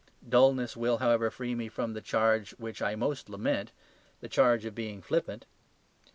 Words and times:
Dulness 0.27 0.75
will, 0.75 0.97
however, 0.97 1.29
free 1.29 1.53
me 1.53 1.67
from 1.69 1.93
the 1.93 2.01
charge 2.01 2.55
which 2.57 2.81
I 2.81 2.95
most 2.95 3.29
lament; 3.29 3.71
the 4.19 4.27
charge 4.27 4.65
of 4.65 4.73
being 4.73 4.99
flippant. 4.99 5.45